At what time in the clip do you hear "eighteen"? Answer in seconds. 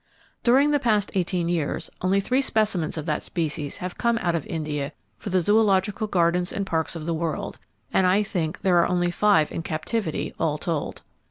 1.13-1.47